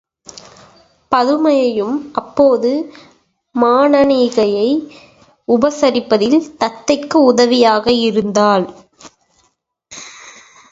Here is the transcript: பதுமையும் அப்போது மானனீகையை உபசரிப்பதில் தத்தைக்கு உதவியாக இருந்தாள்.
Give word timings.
பதுமையும் 1.11 2.09
அப்போது 2.11 2.71
மானனீகையை 3.55 4.67
உபசரிப்பதில் 5.47 6.39
தத்தைக்கு 6.59 7.17
உதவியாக 7.23 7.91
இருந்தாள். 8.01 8.65